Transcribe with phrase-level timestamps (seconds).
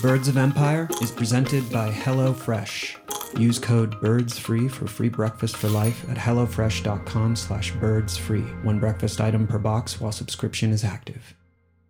[0.00, 3.36] Birds of Empire is presented by HelloFresh.
[3.36, 8.62] Use code BIRDSFREE for free breakfast for life at HelloFresh.com slash birdsfree.
[8.62, 11.34] One breakfast item per box while subscription is active.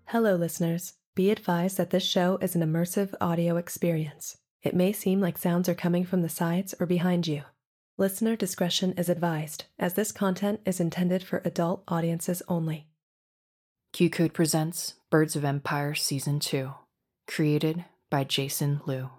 [0.06, 0.94] Hello, listeners.
[1.14, 4.38] Be advised that this show is an immersive audio experience.
[4.62, 7.42] It may seem like sounds are coming from the sides or behind you.
[7.98, 12.86] Listener discretion is advised, as this content is intended for adult audiences only.
[13.92, 16.72] Q Code presents Birds of Empire Season 2,
[17.26, 19.10] created by Jason Lew.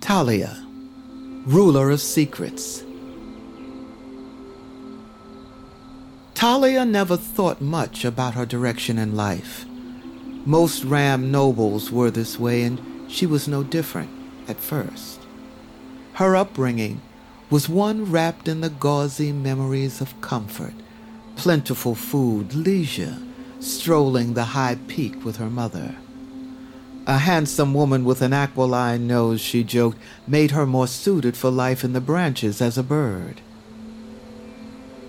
[0.00, 0.64] Talia,
[1.46, 2.84] ruler of secrets.
[6.34, 9.64] Talia never thought much about her direction in life.
[10.44, 12.80] Most Ram nobles were this way, and
[13.10, 14.10] she was no different
[14.48, 15.20] at first.
[16.14, 17.00] Her upbringing
[17.50, 20.74] was one wrapped in the gauzy memories of comfort,
[21.36, 23.18] plentiful food, leisure,
[23.66, 25.96] strolling the high peak with her mother.
[27.06, 31.84] A handsome woman with an aquiline nose, she joked, made her more suited for life
[31.84, 33.40] in the branches as a bird.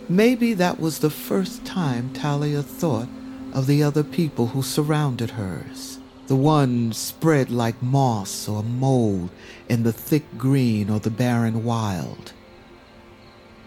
[0.10, 3.10] Maybe that was the first time Talia thought
[3.54, 9.30] of the other people who surrounded hers, the ones spread like moss or mold
[9.68, 12.34] in the thick green or the barren wild.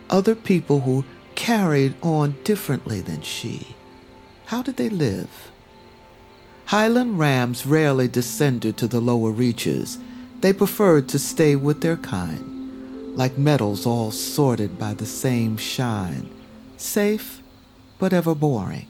[0.08, 3.74] Other people who carried on differently than she.
[4.50, 5.52] How did they live?
[6.64, 9.96] Highland rams rarely descended to the lower reaches.
[10.40, 16.28] They preferred to stay with their kind, like metals all sorted by the same shine,
[16.76, 17.40] safe
[18.00, 18.88] but ever boring.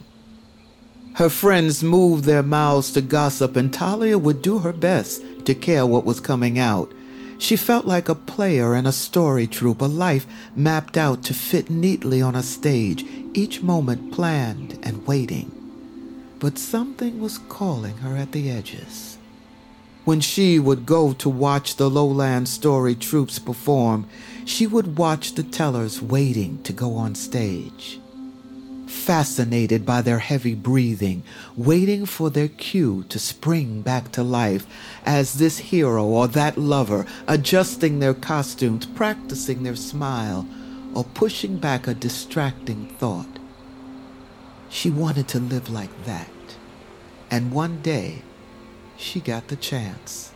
[1.17, 5.85] Her friends moved their mouths to gossip, and Talia would do her best to care
[5.85, 6.91] what was coming out.
[7.41, 11.69] She felt like a player in a story troupe, a life mapped out to fit
[11.69, 15.51] neatly on a stage, each moment planned and waiting
[16.41, 19.19] but something was calling her at the edges.
[20.05, 24.07] When she would go to watch the lowland story troupes perform,
[24.47, 28.01] she would watch the tellers waiting to go on stage.
[28.91, 31.23] Fascinated by their heavy breathing,
[31.57, 34.67] waiting for their cue to spring back to life
[35.07, 40.45] as this hero or that lover, adjusting their costumes, practicing their smile,
[40.93, 43.39] or pushing back a distracting thought.
[44.69, 46.29] She wanted to live like that.
[47.31, 48.23] And one day,
[48.97, 50.33] she got the chance.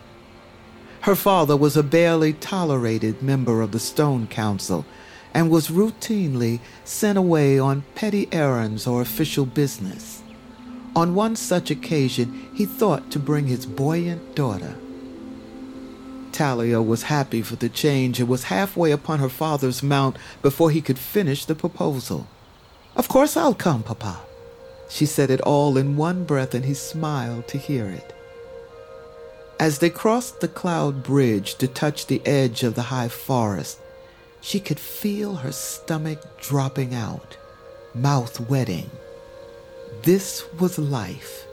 [1.00, 4.87] Her father was a barely tolerated member of the Stone Council
[5.34, 10.22] and was routinely sent away on petty errands or official business.
[10.97, 14.77] On one such occasion, he thought to bring his buoyant daughter.
[16.31, 20.81] Talia was happy for the change and was halfway upon her father's mount before he
[20.81, 22.29] could finish the proposal.
[22.97, 24.20] Of course I'll come, Papa.
[24.88, 28.14] She said it all in one breath, and he smiled to hear it.
[29.58, 33.79] As they crossed the cloud bridge to touch the edge of the high forest,
[34.44, 37.38] she could feel her stomach dropping out,
[37.94, 38.91] mouth wetting.
[40.02, 41.46] This was life.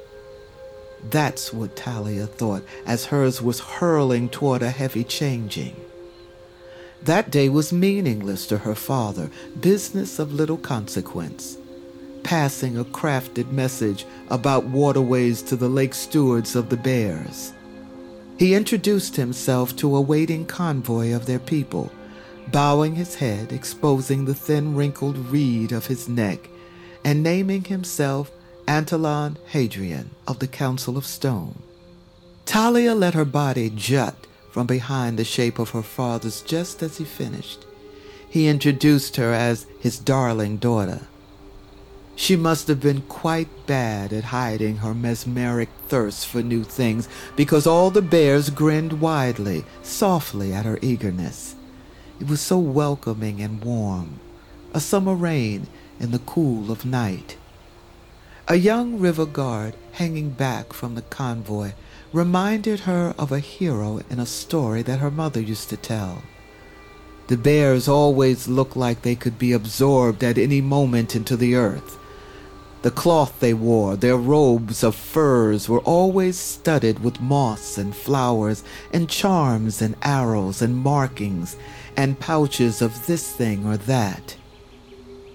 [1.09, 5.73] That's what Talia thought as hers was hurling toward a heavy changing.
[7.01, 11.57] That day was meaningless to her father, business of little consequence,
[12.23, 17.53] passing a crafted message about waterways to the lake stewards of the Bears.
[18.37, 21.89] He introduced himself to a waiting convoy of their people,
[22.51, 26.49] bowing his head, exposing the thin wrinkled reed of his neck,
[27.03, 28.31] and naming himself
[28.67, 31.61] Antolon Hadrian of the Council of Stone.
[32.45, 34.15] Talia let her body jut
[34.51, 37.65] from behind the shape of her father's just as he finished.
[38.29, 41.01] He introduced her as his darling daughter.
[42.15, 47.65] She must have been quite bad at hiding her mesmeric thirst for new things because
[47.65, 51.55] all the bears grinned widely, softly at her eagerness.
[52.21, 54.19] It was so welcoming and warm,
[54.75, 55.65] a summer rain
[55.99, 57.35] in the cool of night.
[58.47, 61.71] A young river guard hanging back from the convoy
[62.13, 66.21] reminded her of a hero in a story that her mother used to tell.
[67.25, 71.97] The bears always looked like they could be absorbed at any moment into the earth.
[72.83, 78.63] The cloth they wore, their robes of furs, were always studded with moss and flowers,
[78.93, 81.55] and charms and arrows and markings,
[81.95, 84.37] and pouches of this thing or that.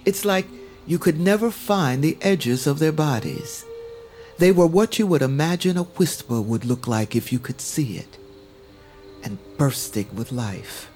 [0.05, 0.47] It's like
[0.87, 3.65] you could never find the edges of their bodies.
[4.39, 7.97] They were what you would imagine a whisper would look like if you could see
[7.97, 8.19] it,
[9.25, 10.91] and bursting with life.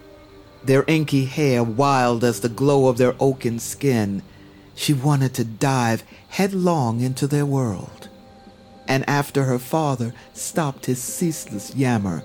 [0.62, 4.23] Their inky hair wild as the glow of their oaken skin,
[4.75, 8.09] she wanted to dive headlong into their world.
[8.87, 12.23] And after her father stopped his ceaseless yammer,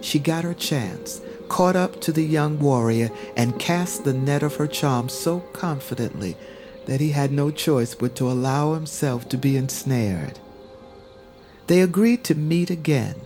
[0.00, 4.56] she got her chance, caught up to the young warrior, and cast the net of
[4.56, 6.36] her charm so confidently
[6.86, 10.38] that he had no choice but to allow himself to be ensnared.
[11.66, 13.16] They agreed to meet again,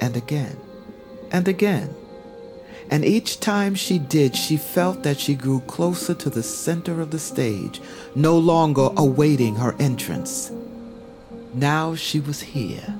[0.00, 0.56] and again,
[1.30, 1.94] and again
[2.92, 7.10] and each time she did, she felt that she grew closer to the center of
[7.10, 7.80] the stage,
[8.14, 10.52] no longer awaiting her entrance.
[11.54, 12.94] Now she was here.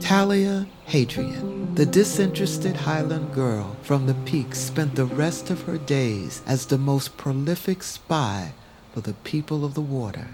[0.00, 6.42] Talia Hadrian, the disinterested Highland girl from the peaks spent the rest of her days
[6.46, 8.52] as the most prolific spy
[8.92, 10.28] for the people of the water.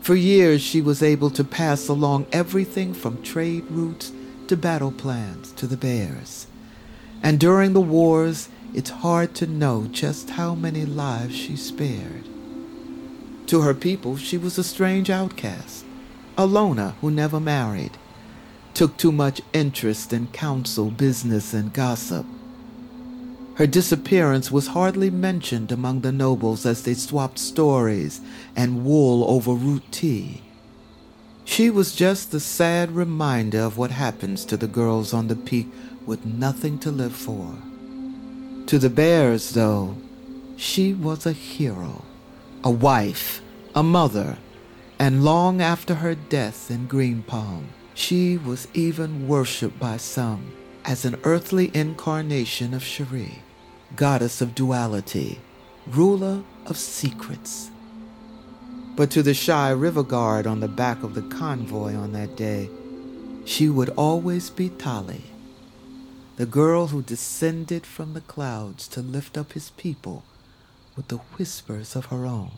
[0.00, 4.12] For years, she was able to pass along everything from trade routes
[4.46, 6.46] to battle plans to the bears.
[7.22, 12.24] And during the wars, it's hard to know just how many lives she spared.
[13.48, 15.84] To her people, she was a strange outcast,
[16.36, 17.98] a loner who never married,
[18.78, 22.24] took too much interest in council, business, and gossip.
[23.56, 28.20] Her disappearance was hardly mentioned among the nobles as they swapped stories
[28.54, 30.42] and wool over root tea.
[31.44, 35.66] She was just the sad reminder of what happens to the girls on the peak
[36.06, 37.56] with nothing to live for.
[38.68, 39.96] To the bears, though,
[40.56, 42.04] she was a hero,
[42.62, 43.42] a wife,
[43.74, 44.38] a mother,
[45.00, 50.52] and long after her death in Green Palm, she was even worshipped by some
[50.84, 53.42] as an earthly incarnation of Cherie,
[53.96, 55.40] goddess of duality,
[55.84, 57.72] ruler of secrets.
[58.94, 62.70] But to the shy river guard on the back of the convoy on that day,
[63.44, 65.24] she would always be Tali,
[66.36, 70.22] the girl who descended from the clouds to lift up his people
[70.94, 72.52] with the whispers of her own.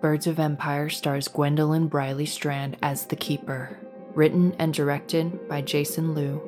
[0.00, 3.78] Birds of Empire stars Gwendolyn Briley Strand as the Keeper.
[4.14, 6.40] Written and directed by Jason Lew.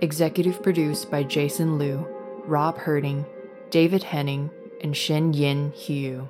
[0.00, 2.06] Executive produced by Jason Lew,
[2.46, 3.26] Rob Herting,
[3.70, 4.50] David Henning,
[4.82, 6.28] and Shin Yin Hugh.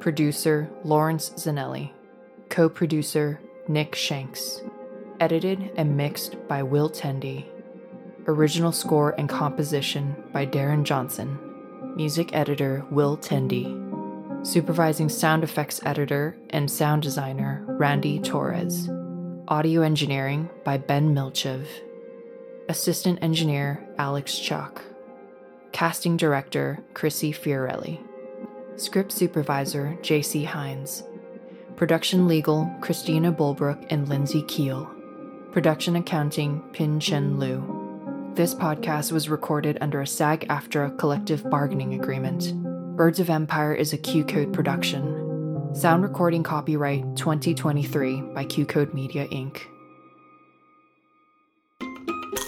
[0.00, 1.90] Producer Lawrence Zanelli.
[2.48, 3.38] Co producer
[3.68, 4.62] Nick Shanks.
[5.20, 7.44] Edited and mixed by Will Tendy.
[8.26, 11.38] Original score and composition by Darren Johnson.
[11.94, 13.79] Music editor Will Tendy.
[14.42, 18.88] Supervising sound effects editor and sound designer Randy Torres.
[19.48, 21.66] Audio engineering by Ben Milchev.
[22.66, 24.82] Assistant engineer Alex Chalk.
[25.72, 28.00] Casting director Chrissy Fiorelli.
[28.76, 31.04] Script supervisor JC Hines.
[31.76, 34.90] Production Legal, Christina Bulbrook and Lindsay Keel.
[35.52, 38.32] Production Accounting, Pin Chen Liu.
[38.34, 42.54] This podcast was recorded under a SAG AFTRA collective bargaining agreement.
[43.00, 45.74] Birds of Empire is a Q Code production.
[45.74, 49.62] Sound recording copyright 2023 by Q Code Media Inc.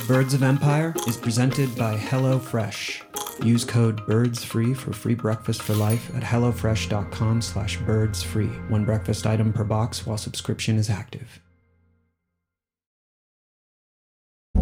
[0.06, 3.42] Birds of Empire is presented by HelloFresh.
[3.42, 8.68] Use code BIRDSFREE for free breakfast for life at hellofresh.com slash birdsfree.
[8.68, 11.40] One breakfast item per box while subscription is active.